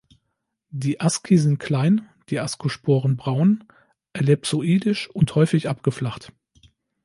[0.71, 3.65] Die Asci sind klein, die Ascosporen braun,
[4.13, 6.33] ellipsoidisch und häufig abgeflacht.